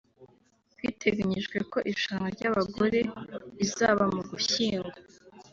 [0.81, 2.99] Biteganyijwe ko Irushanwa ry’abagore
[3.57, 4.91] rizaba mu Ugushyingo